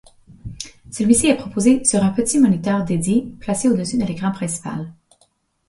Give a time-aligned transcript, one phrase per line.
[0.89, 4.91] Celui-ci est proposé sur un petit moniteur dédié, placé au-dessus de l'écran principal.